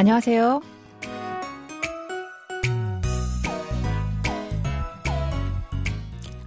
안녕하세요. 0.00 0.60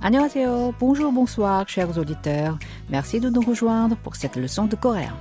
안녕하세요. 0.02 0.74
Bonjour, 0.80 1.12
bonsoir, 1.12 1.66
chers 1.68 1.98
auditeurs. 1.98 2.58
Merci 2.90 3.20
de 3.20 3.30
nous 3.30 3.42
rejoindre 3.42 3.98
pour 3.98 4.16
cette 4.16 4.38
leçon 4.38 4.66
de 4.66 4.76
coréen. 4.76 5.14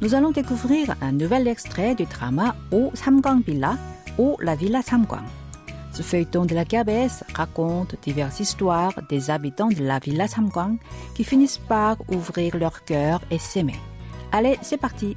Nous 0.00 0.14
allons 0.14 0.30
découvrir 0.30 0.94
un 1.00 1.12
nouvel 1.12 1.48
extrait 1.48 1.94
du 1.94 2.04
drama 2.04 2.54
O 2.70 2.90
Samgang 2.94 3.42
Villa 3.42 3.76
ou 4.18 4.36
La 4.40 4.54
Villa 4.54 4.82
Samgang. 4.82 5.24
Ce 5.92 6.02
feuilleton 6.02 6.44
de 6.44 6.54
la 6.54 6.64
KBS 6.64 7.24
raconte 7.34 7.96
diverses 8.02 8.40
histoires 8.40 8.94
des 9.08 9.30
habitants 9.30 9.68
de 9.68 9.82
la 9.82 9.98
Villa 9.98 10.28
Samgang 10.28 10.76
qui 11.14 11.24
finissent 11.24 11.58
par 11.58 11.96
ouvrir 12.10 12.56
leur 12.56 12.84
cœur 12.84 13.20
et 13.30 13.38
s'aimer. 13.38 13.80
Allez, 14.32 14.58
c'est 14.62 14.76
parti. 14.76 15.16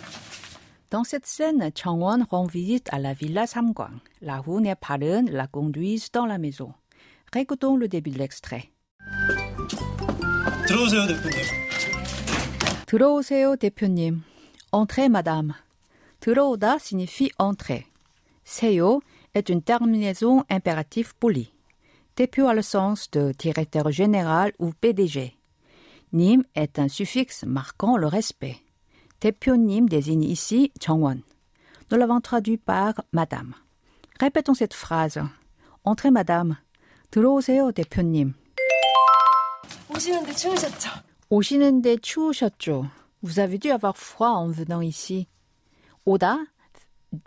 Dans 0.90 1.04
cette 1.04 1.26
scène, 1.26 1.70
Changwon 1.74 2.24
rend 2.30 2.46
visite 2.46 2.88
à 2.92 2.98
la 2.98 3.12
villa 3.12 3.46
Samgwang. 3.46 3.98
Lahun 4.22 4.64
et 4.64 4.74
Parun 4.76 5.24
la 5.30 5.46
conduisent 5.46 6.10
dans 6.12 6.26
la 6.26 6.38
maison. 6.38 6.72
Récoutons 7.32 7.76
le 7.76 7.88
début 7.88 8.10
de 8.10 8.18
l'extrait. 8.18 8.70
들어오세요, 10.66 11.06
대표님. 11.06 11.36
들어오세요, 12.86 13.56
대표님. 13.56 14.22
Entrez, 14.72 15.08
madame. 15.08 15.54
들어오다 16.20 16.76
signifie 16.76 17.30
entrer. 17.38 17.84
세요 18.44 19.00
est 19.34 19.48
une 19.48 19.62
terminaison 19.62 20.44
impérative 20.48 21.14
polie. 21.18 21.52
대표 22.14 22.48
a 22.48 22.54
le 22.54 22.62
sens 22.62 23.10
de 23.10 23.32
directeur 23.38 23.90
général 23.90 24.52
ou 24.58 24.72
PDG. 24.72 25.36
님 26.12 26.42
est 26.54 26.78
un 26.78 26.88
suffixe 26.88 27.44
marquant 27.44 27.96
le 27.96 28.06
respect. 28.06 28.56
대표님 29.20 29.88
désigne 29.88 30.24
ici 30.24 30.72
Changwon. 30.80 31.22
Nous 31.90 31.98
l'avons 31.98 32.20
traduit 32.20 32.58
par 32.58 32.94
madame. 33.12 33.54
Répétons 34.20 34.54
cette 34.54 34.74
phrase. 34.74 35.20
Entrez, 35.84 36.10
madame. 36.10 36.56
들어오세요, 37.10 37.72
대표님. 37.72 38.34
오시는데 39.94 40.32
추우셨죠? 40.34 40.90
오시는데 41.30 41.96
추우셨죠? 41.98 42.90
Vous 43.22 43.38
avez 43.38 43.58
dû 43.58 43.70
avoir 43.70 43.96
froid 43.96 44.32
en 44.32 44.50
venant 44.50 44.82
ici. 44.82 45.26
오다 46.04 46.46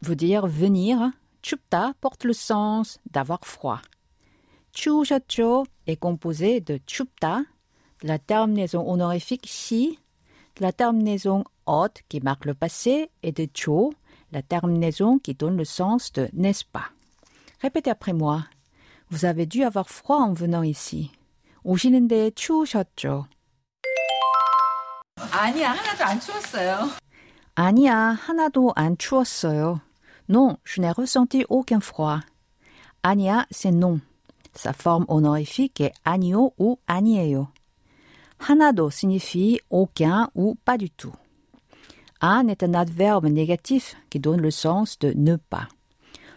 veut 0.02 0.16
dire 0.16 0.48
venir. 0.48 1.12
춥다 1.42 1.94
porte 2.02 2.26
le 2.26 2.34
sens 2.34 3.00
d'avoir 3.10 3.40
froid. 3.46 3.82
추우셨죠 4.74 5.66
est 5.88 5.98
composé 5.98 6.60
de 6.62 6.80
춥다, 6.86 7.46
de 8.02 8.08
la 8.08 8.20
terminaison 8.20 8.88
honorifique 8.88 9.48
si, 9.48 10.00
de 10.56 10.62
la 10.62 10.72
terminaison 10.72 11.44
ot 11.66 11.94
qui 12.10 12.20
marque 12.22 12.46
le 12.46 12.54
passé 12.54 13.10
et 13.24 13.32
de 13.32 13.48
조, 13.54 13.94
la 14.32 14.42
terminaison 14.42 15.20
qui 15.20 15.34
donne 15.34 15.58
le 15.58 15.66
sens 15.66 16.12
de 16.14 16.30
n'est-ce 16.34 16.66
pas. 16.66 16.92
Répétez 17.62 17.90
après 17.90 18.14
moi. 18.14 18.46
Vous 19.10 19.26
avez 19.26 19.46
dû 19.46 19.64
avoir 19.64 19.90
froid 19.90 20.20
en 20.20 20.34
venant 20.34 20.64
ici. 20.64 21.12
오시는데 21.64 22.32
추우셨죠? 22.32 23.28
아니야 25.32 25.72
하나도 25.72 26.04
안 26.06 26.20
추웠어요. 26.20 26.90
아니야, 27.56 27.96
하나도 27.96 28.72
안 28.76 28.98
추웠어요. 28.98 29.82
Non, 30.30 30.58
je 30.64 30.80
n'ai 30.80 30.94
ressenti 30.94 31.44
aucun 31.50 31.82
froid. 31.82 32.22
아니야, 33.02 33.46
c'est 33.52 33.72
non. 33.72 34.00
Sa 34.56 34.72
forme 34.72 35.06
honorifique 35.10 35.82
est 35.82 35.94
아니요 36.06 36.52
ou 36.58 36.78
아니에요. 36.86 37.52
하나도 38.44 38.90
signifie 38.90 39.60
aucun 39.70 40.30
ou 40.36 40.56
pas 40.66 40.78
du 40.78 40.90
tout. 40.90 41.14
안 42.22 42.50
est 42.50 42.64
un 42.64 42.74
adverbe 42.74 43.28
négatif 43.28 43.96
qui 44.10 44.20
donne 44.20 44.42
le 44.42 44.52
sens 44.52 45.00
de 45.00 45.14
ne 45.16 45.36
pas. 45.36 45.68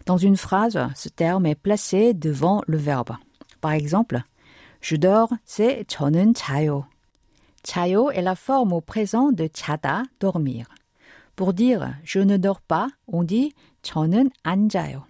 Dans 0.07 0.17
une 0.17 0.37
phrase, 0.37 0.79
ce 0.95 1.09
terme 1.09 1.47
est 1.47 1.55
placé 1.55 2.13
devant 2.15 2.63
le 2.67 2.77
verbe. 2.77 3.17
Par 3.61 3.73
exemple, 3.73 4.23
je 4.81 4.97
dors, 4.97 5.33
c'est 5.45 5.85
저는 5.87 6.35
자요. 6.35 6.87
자요 7.63 8.11
est 8.11 8.23
la 8.23 8.35
forme 8.35 8.73
au 8.73 8.81
présent 8.81 9.31
de 9.31 9.47
자다, 9.47 10.03
dormir. 10.19 10.67
Pour 11.37 11.53
dire 11.53 11.95
je 12.05 12.19
ne 12.19 12.37
dors 12.37 12.61
pas, 12.61 12.89
on 13.07 13.23
dit 13.23 13.55
저는 13.83 14.31
안 14.45 14.69
자요. 14.69 15.05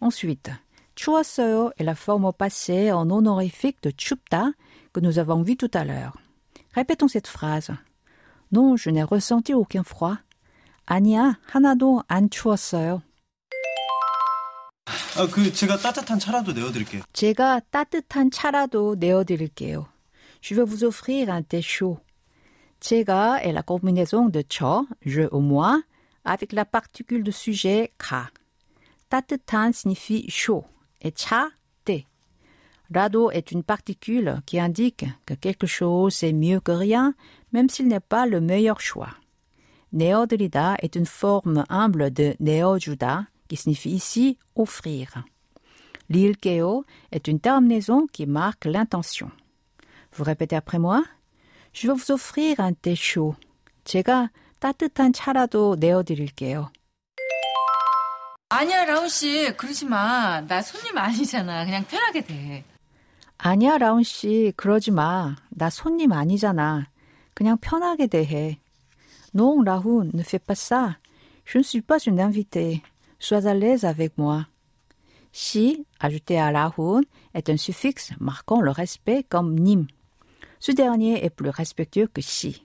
Ensuite, 0.00 0.50
추웠어요 0.96 1.70
est 1.78 1.84
la 1.84 1.94
forme 1.94 2.24
au 2.24 2.32
passé 2.32 2.90
en 2.90 3.10
honorifique 3.10 3.80
de 3.82 3.90
춥다 3.90 4.52
que 4.92 5.00
nous 5.00 5.18
avons 5.18 5.42
vu 5.42 5.56
tout 5.56 5.70
à 5.72 5.84
l'heure. 5.84 6.16
Répétons 6.74 7.08
cette 7.08 7.28
phrase. 7.28 7.70
Non, 8.52 8.76
je 8.76 8.90
n'ai 8.90 9.02
ressenti 9.02 9.54
aucun 9.54 9.82
froid. 9.82 10.18
아니야, 10.86 11.38
하나도 11.46 12.02
안 12.06 12.30
추웠어요. 12.30 13.02
아, 15.18 15.26
그 15.26 15.52
제가 15.52 15.78
따뜻한 15.78 16.18
차라도 16.18 16.52
내어드릴게요. 16.52 17.02
제가 17.12 17.60
따뜻한 17.70 18.30
차라도 18.30 18.96
내어드릴게요. 18.98 19.88
Je 20.40 20.54
vais 20.54 20.64
vous 20.64 20.84
offrir 20.84 21.28
un 21.28 21.42
thé 21.42 21.60
chaud. 21.60 21.98
제가 22.78 23.40
est 23.42 23.52
la 23.52 23.62
combinaison 23.62 24.30
de 24.30 24.42
저, 24.48 24.86
je 25.04 25.28
ou 25.32 25.40
moi, 25.40 25.82
avec 26.24 26.52
la 26.52 26.64
particule 26.64 27.24
de 27.24 27.32
sujet 27.32 27.92
가. 27.98 28.30
따뜻한 29.08 29.72
signifie 29.72 30.28
chaud 30.28 30.64
et 31.00 31.10
차, 31.10 31.50
thé. 31.50 31.56
Rado 32.94 33.30
est 33.30 33.50
une 33.50 33.62
particule 33.62 34.40
qui 34.46 34.60
indique 34.60 35.06
que 35.26 35.34
quelque 35.34 35.66
chose 35.66 36.22
est 36.22 36.32
mieux 36.32 36.60
que 36.60 36.72
rien, 36.72 37.14
même 37.52 37.68
s'il 37.68 37.88
n'est 37.88 38.00
pas 38.00 38.26
le 38.26 38.40
meilleur 38.40 38.80
choix. 38.80 39.10
내어드리다 39.92 40.76
est 40.82 40.94
une 40.96 41.06
forme 41.06 41.64
humble 41.68 42.12
de 42.12 42.36
내어주다, 42.40 43.28
qui 43.48 43.56
signifie 43.56 43.94
ici 43.94 44.38
offrir. 44.54 45.24
L'ilkeo 46.08 46.84
est 47.12 47.28
une 47.28 47.40
terminaison 47.40 48.06
qui 48.06 48.26
marque 48.26 48.64
l'intention. 48.64 49.30
Vous 50.12 50.24
répétez 50.24 50.56
après 50.56 50.78
moi? 50.78 51.02
Je 51.72 51.88
vais 51.88 51.94
vous 51.94 52.12
offrir 52.12 52.60
un 52.60 52.72
thé 52.72 52.94
chaud. 52.94 53.34
제가 53.84 54.30
따뜻한 54.60 55.12
차라도 55.12 55.76
내어드릴게요. 55.78 56.70
아니야 58.48 58.84
라운 58.84 59.08
씨 59.08 59.52
그러지 59.56 59.86
마. 59.86 60.40
나 60.40 60.62
손님 60.62 60.96
아니잖아. 60.96 61.64
그냥 61.64 61.84
편하게 61.86 62.24
돼. 62.24 62.64
아니야, 63.40 63.78
라운 63.78 64.02
씨, 64.02 64.52
그러지 64.56 64.90
마. 64.90 65.36
나 65.50 65.70
손님 65.70 66.12
아니잖아. 66.12 66.88
그냥 67.34 67.58
편하게 67.58 68.06
대해. 68.06 68.58
Non, 69.34 69.62
Rahun, 69.62 70.10
ne 70.14 70.22
fais 70.22 70.38
pas 70.38 70.54
ça. 70.54 70.96
Je 71.44 71.58
ne 71.58 71.62
suis 71.62 71.82
pas 71.82 71.98
une 72.06 72.20
invitée. 72.20 72.82
Sois 73.18 73.46
à 73.46 73.52
l'aise 73.52 73.84
avec 73.84 74.16
moi. 74.16 74.46
Si, 75.30 75.84
ajouté 76.00 76.38
à 76.38 76.50
Rahun, 76.50 77.02
est 77.34 77.50
un 77.50 77.58
suffixe 77.58 78.12
marquant 78.18 78.62
le 78.62 78.70
respect 78.70 79.24
comme 79.28 79.58
님. 79.58 79.86
Ce 80.58 80.72
dernier 80.72 81.22
est 81.22 81.30
plus 81.30 81.50
respectueux 81.50 82.06
que 82.06 82.22
si. 82.22 82.62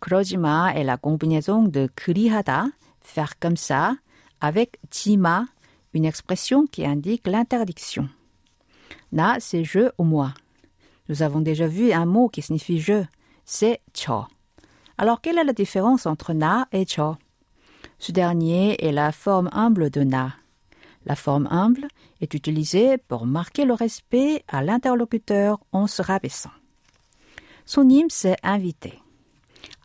그러지 0.00 0.36
마 0.36 0.72
est 0.74 0.84
la 0.84 0.96
combinaison 0.96 1.62
de 1.62 1.88
그리하다, 1.94 2.72
faire 3.00 3.38
comme 3.38 3.56
ça, 3.56 3.96
avec 4.40 4.78
지마, 4.90 5.46
une 5.92 6.04
expression 6.04 6.66
qui 6.66 6.84
indique 6.86 7.26
l'interdiction. 7.26 8.08
Na, 9.11 9.39
c'est 9.39 9.63
je 9.63 9.91
ou 9.97 10.03
moi. 10.03 10.33
Nous 11.09 11.21
avons 11.21 11.41
déjà 11.41 11.67
vu 11.67 11.91
un 11.91 12.05
mot 12.05 12.29
qui 12.29 12.41
signifie 12.41 12.79
je, 12.79 13.03
c'est 13.45 13.81
cho. 13.93 14.25
Alors, 14.97 15.21
quelle 15.21 15.37
est 15.37 15.43
la 15.43 15.53
différence 15.53 16.05
entre 16.05 16.33
na 16.33 16.67
et 16.71 16.85
cho? 16.85 17.17
Ce 17.99 18.11
dernier 18.11 18.83
est 18.85 18.91
la 18.91 19.11
forme 19.11 19.49
humble 19.53 19.89
de 19.89 20.03
na. 20.03 20.33
La 21.05 21.15
forme 21.15 21.47
humble 21.51 21.87
est 22.21 22.33
utilisée 22.33 22.97
pour 22.97 23.25
marquer 23.25 23.65
le 23.65 23.73
respect 23.73 24.43
à 24.47 24.63
l'interlocuteur 24.63 25.59
en 25.71 25.87
se 25.87 26.01
rabaissant. 26.01 26.51
Son 27.65 27.87
hymne, 27.87 28.09
c'est 28.09 28.37
invité. 28.43 28.99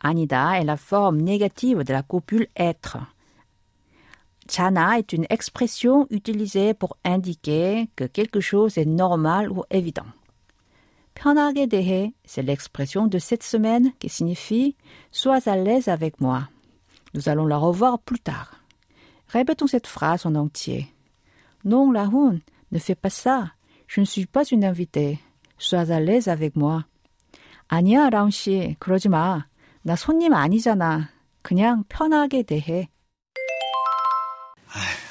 Anida 0.01 0.59
est 0.59 0.63
la 0.63 0.77
forme 0.77 1.17
négative 1.17 1.83
de 1.83 1.93
la 1.93 2.01
copule 2.03 2.47
être. 2.55 2.97
Chana 4.50 4.98
est 4.98 5.12
une 5.12 5.26
expression 5.28 6.06
utilisée 6.10 6.74
pour 6.74 6.96
indiquer 7.04 7.88
que 7.96 8.04
quelque 8.04 8.40
chose 8.40 8.78
est 8.78 8.84
normal 8.84 9.50
ou 9.50 9.64
évident. 9.70 10.06
편하게 11.14 11.66
대해, 11.66 12.12
c'est 12.24 12.42
l'expression 12.42 13.06
de 13.06 13.18
cette 13.18 13.42
semaine 13.42 13.92
qui 13.98 14.08
signifie 14.08 14.76
sois 15.10 15.48
à 15.48 15.56
l'aise 15.56 15.88
avec 15.88 16.20
moi. 16.20 16.48
Nous 17.14 17.28
allons 17.28 17.46
la 17.46 17.56
revoir 17.56 17.98
plus 17.98 18.20
tard. 18.20 18.60
Répétons 19.28 19.66
cette 19.66 19.86
phrase 19.86 20.26
en 20.26 20.34
entier. 20.34 20.92
Non, 21.64 21.90
Lahoun, 21.90 22.40
ne 22.70 22.78
fais 22.78 22.94
pas 22.94 23.10
ça. 23.10 23.52
Je 23.86 24.00
ne 24.00 24.04
suis 24.04 24.26
pas 24.26 24.44
une 24.44 24.64
invitée. 24.64 25.18
Sois 25.58 25.90
à 25.90 26.00
l'aise 26.00 26.28
avec 26.28 26.54
moi. 26.54 26.84
아니야, 27.68 28.10
라운 28.10 28.30
씨. 28.30 28.76
그러지 28.78 29.08
마. 29.08 29.46
나 29.82 29.96
손님 29.96 30.32
아니잖아. 30.32 31.10
그냥 31.42 31.84
편하게 31.88 32.42
대해. 32.42 32.88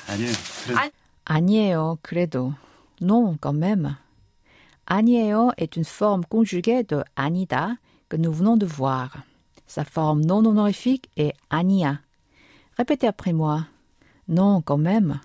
아니에요. 0.09 0.33
그래도 0.63 0.79
아- 0.79 0.91
아니에요, 1.25 1.97
그래도. 2.01 2.53
Non, 3.01 3.37
quand 3.41 3.57
même. 3.57 3.95
아니에요 4.85 5.51
est 5.57 5.75
une 5.75 5.83
forme 5.85 6.23
conjuguée 6.29 6.83
de 6.83 7.03
아니다 7.15 7.77
que 8.09 8.15
nous 8.17 8.31
venons 8.31 8.57
de 8.57 8.65
voir. 8.67 9.23
Sa 9.67 9.83
forme 9.83 10.21
non 10.23 10.45
honorifique 10.45 11.09
est 11.17 11.33
아니야. 11.49 12.01
Répétez 12.77 13.07
après 13.07 13.33
moi. 13.33 13.67
Non, 14.29 14.61
quand 14.61 14.77
même. 14.77 15.19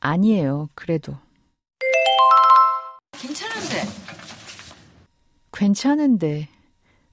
아니에요, 0.00 0.68
그래도. 0.74 1.18
괜찮은데. 3.12 3.82
괜찮은데. 5.52 6.48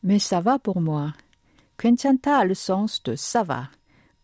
Mais 0.04 0.19
ça 0.19 0.42
va 0.42 0.57
pour 0.60 0.81
moi. 0.81 1.13
괜찮다 1.78 2.40
a 2.40 2.45
le 2.45 2.54
sens 2.56 3.01
de 3.04 3.16
ça 3.16 3.44
va. 3.44 3.69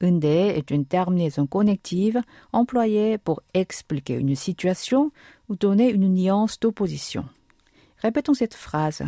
은데 0.01 0.57
est 0.57 0.71
une 0.71 0.85
terminaison 0.85 1.45
connective 1.45 2.21
employée 2.53 3.17
pour 3.17 3.41
expliquer 3.53 4.15
une 4.15 4.35
situation 4.35 5.11
ou 5.49 5.55
donner 5.55 5.89
une 5.89 6.13
nuance 6.13 6.59
d'opposition. 6.59 7.25
Répétons 7.97 8.33
cette 8.33 8.53
phrase. 8.53 9.03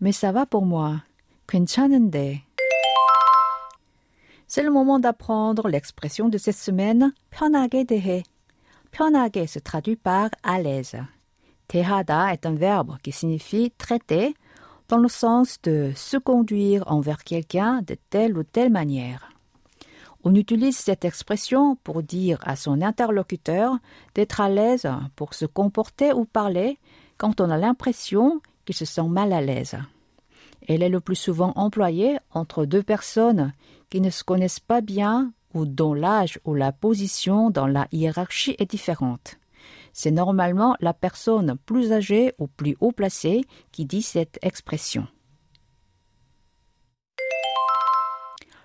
Mais 0.00 0.12
ça 0.12 0.32
va 0.32 0.46
pour 0.46 0.64
moi. 0.64 1.02
괜찮은데. 1.46 2.42
C'est 4.46 4.62
le 4.62 4.70
moment 4.70 4.98
d'apprendre 4.98 5.68
l'expression 5.68 6.28
de 6.28 6.38
cette 6.38 6.56
semaine 6.56 7.12
편하게 7.30 7.84
대해. 7.84 8.22
편하게 8.90 9.46
se 9.46 9.58
traduit 9.58 9.96
par 9.96 10.30
à 10.42 10.58
l'aise. 10.58 10.96
대하다 11.68 12.32
est 12.32 12.46
un 12.46 12.54
verbe 12.54 12.96
qui 13.02 13.12
signifie 13.12 13.70
traiter 13.76 14.34
dans 14.88 14.96
le 14.96 15.08
sens 15.08 15.60
de 15.62 15.92
se 15.94 16.16
conduire 16.16 16.82
envers 16.86 17.22
quelqu'un 17.24 17.82
de 17.82 17.96
telle 18.08 18.38
ou 18.38 18.42
telle 18.42 18.70
manière. 18.70 19.28
On 20.25 20.35
utilise 20.35 20.77
cette 20.77 21.03
expression 21.03 21.75
pour 21.83 22.01
dire 22.01 22.39
à 22.43 22.55
son 22.55 22.81
interlocuteur 22.81 23.77
d'être 24.15 24.39
à 24.39 24.49
l'aise 24.49 24.89
pour 25.17 25.33
se 25.33 25.45
comporter 25.45 26.13
ou 26.13 26.23
parler 26.23 26.79
quand 27.17 27.41
on 27.41 27.49
a 27.49 27.57
l'impression 27.57 28.41
qu'il 28.65 28.75
se 28.75 28.85
sent 28.85 29.07
mal 29.09 29.33
à 29.33 29.41
l'aise. 29.41 29.75
Elle 30.67 30.81
est 30.81 30.89
le 30.89 31.01
plus 31.01 31.17
souvent 31.17 31.51
employée 31.57 32.17
entre 32.31 32.65
deux 32.65 32.83
personnes 32.83 33.51
qui 33.89 33.99
ne 33.99 34.09
se 34.09 34.23
connaissent 34.23 34.61
pas 34.61 34.79
bien 34.79 35.33
ou 35.53 35.65
dont 35.65 35.93
l'âge 35.93 36.39
ou 36.45 36.55
la 36.55 36.71
position 36.71 37.49
dans 37.49 37.67
la 37.67 37.87
hiérarchie 37.91 38.55
est 38.59 38.71
différente. 38.71 39.37
C'est 39.91 40.11
normalement 40.11 40.75
la 40.79 40.93
personne 40.93 41.57
plus 41.65 41.91
âgée 41.91 42.33
ou 42.39 42.47
plus 42.47 42.77
haut 42.79 42.93
placée 42.93 43.45
qui 43.71 43.85
dit 43.85 44.01
cette 44.01 44.39
expression. 44.41 45.05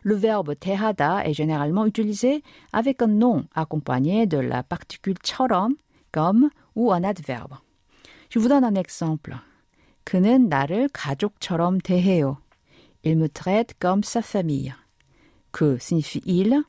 Le 0.03 0.15
verbe 0.15 0.55
tehada 0.59 1.25
est 1.25 1.33
généralement 1.33 1.85
utilisé 1.85 2.43
avec 2.73 3.01
un 3.01 3.07
nom 3.07 3.45
accompagné 3.55 4.25
de 4.27 4.37
la 4.37 4.63
particule 4.63 5.17
처럼, 5.23 5.75
comme 6.11 6.49
ou 6.75 6.91
un 6.91 7.03
adverbe. 7.03 7.55
Je 8.29 8.39
vous 8.39 8.49
donne 8.49 8.65
un 8.65 8.75
exemple. 8.75 9.37
그는 10.05 10.49
나를 10.49 10.89
가족처럼 10.89 11.79
대해요. 11.79 12.37
Il 13.03 13.17
me 13.17 13.29
traite 13.29 13.73
comme 13.79 14.03
sa 14.03 14.21
famille. 14.21 14.73
Que 15.51 15.77
signifie 15.77 16.21
il 16.25 16.63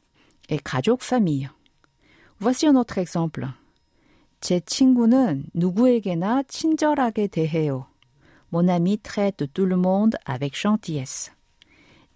et 0.49 0.59
가족 0.59 1.03
famille. 1.03 1.49
Voici 2.39 2.67
un 2.67 2.77
autre 2.77 2.99
exemple. 2.99 3.49
제 4.41 4.61
친구는 4.61 5.47
누구에게나 5.55 6.43
친절하게 6.45 7.29
대해요. 7.29 7.87
Mon 8.53 8.69
ami 8.69 8.99
traite 8.99 9.53
tout 9.53 9.67
le 9.67 9.77
monde 9.77 10.17
avec 10.27 10.55
gentillesse. 10.55 11.33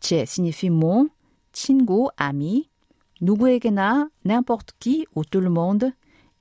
제 0.02 0.24
signifie 0.26 0.70
mon, 0.70 1.08
친구, 1.52 2.10
ami. 2.16 2.68
누구에게나 3.20 4.10
n'importe 4.24 4.72
qui 4.78 5.06
ou 5.14 5.24
tout 5.24 5.40
le 5.40 5.50
monde 5.50 5.92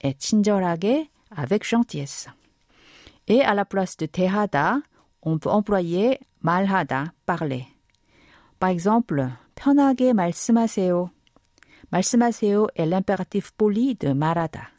est 0.01 0.19
친절하게 0.19 1.10
avec 1.31 1.63
gentillesse. 1.63 2.30
Et 3.28 3.42
à 3.42 3.54
la 3.54 3.66
place 3.66 3.98
de 3.98 4.06
대하다, 4.06 4.81
on 5.24 5.39
peut 5.39 5.51
employer 5.51 6.19
말하다, 6.42 7.13
parler. 7.25 7.66
Par 8.60 8.69
exemple, 8.69 9.31
편하게 9.56 10.13
말씀하세요. 10.13 11.10
말씀하세요 11.89 12.68
est 12.75 12.86
l'impératif 12.86 13.51
poli 13.57 13.95
de 13.95 14.13
말하다. 14.13 14.72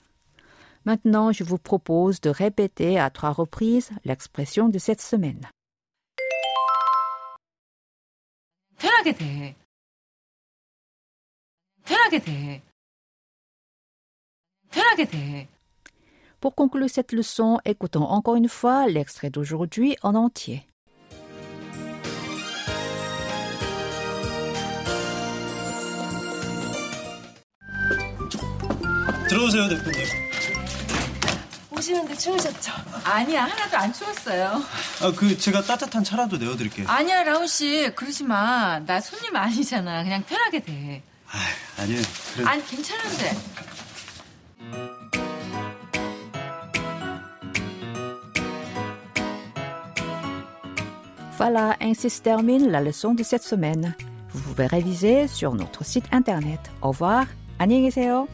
Maintenant, 0.85 1.33
je 1.33 1.45
vous 1.45 1.59
propose 1.59 2.21
de 2.21 2.31
répéter 2.31 2.99
à 2.99 3.11
trois 3.11 3.33
reprises 3.33 3.91
l'expression 4.05 4.69
de 4.69 4.79
cette 4.79 5.03
semaine. 5.03 5.47
편하게 9.03 9.13
대해. 9.13 9.57
편하게 11.85 12.21
대해. 12.21 12.63
편하게 14.71 15.05
대해. 15.05 15.49
Pour 16.41 16.55
conclure 16.55 16.89
cette 16.89 17.13
leçon, 17.13 17.59
écoutons 17.65 18.05
encore 18.05 18.37
une 18.37 18.49
fois 18.49 18.87
l'extrait 18.87 19.31
d'aujourd'hui 19.31 19.97
en 20.03 20.15
entier. 20.15 20.65
들어오세요, 29.29 29.69
대표님. 29.69 30.32
오시는데 31.84 32.16
추우셨죠? 32.16 32.72
아니야, 33.04 33.44
하나도 33.44 33.78
안 33.78 33.94
추웠어요. 33.94 34.64
아, 35.02 35.12
그 35.16 35.38
제가 35.38 35.64
따뜻한 35.64 36.04
차라도 36.04 36.38
내어드릴게요. 36.38 36.88
아니야, 36.88 37.24
라운 37.24 37.46
씨. 37.46 37.92
그러지 37.96 38.24
마. 38.24 38.80
나 38.80 39.02
손님 39.02 39.36
아니잖아. 39.36 40.04
그냥 40.04 40.24
편하게 40.24 40.62
대해. 40.62 41.04
아, 41.28 41.82
아니에요. 41.82 42.02
그래도 42.34 42.50
아니, 42.50 42.66
괜찮은데. 42.66 43.38
Voilà, 51.38 51.76
ainsi 51.82 52.10
se 52.10 52.22
termine 52.22 52.70
la 52.70 52.80
leçon 52.80 53.16
de 53.16 53.24
cette 53.24 53.44
semaine. 53.44 53.94
Vous 54.34 54.40
pouvez 54.42 54.68
réviser 54.68 55.28
sur 55.28 55.54
notre 55.56 55.84
site 55.84 56.08
internet. 56.14 56.60
Au 56.82 56.92
revoir, 56.92 57.26
안녕히 57.58 57.84
계세요. 57.84 58.30